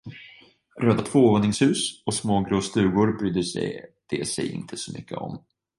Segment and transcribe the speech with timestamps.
[0.81, 3.43] Röda tvåvåningshus och små grå stugor brydde
[4.09, 5.43] de sig inte så mycket om.